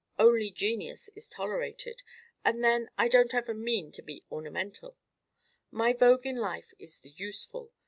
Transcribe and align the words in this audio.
Only 0.17 0.49
genius 0.49 1.09
is 1.15 1.29
tolerated; 1.29 2.01
and 2.43 2.63
then 2.63 2.89
I 2.97 3.07
don't 3.07 3.35
ever 3.35 3.53
mean 3.53 3.91
to 3.91 4.01
be 4.01 4.23
ornamental. 4.31 4.97
My 5.69 5.93
vogue 5.93 6.25
in 6.25 6.37
life 6.37 6.73
is 6.79 6.97
the 6.97 7.11
useful. 7.11 7.71